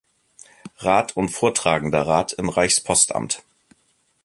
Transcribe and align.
Rat 0.79 1.15
und 1.15 1.29
vortragender 1.29 2.07
Rat 2.07 2.33
im 2.33 2.49
Reichspostamt. 2.49 3.43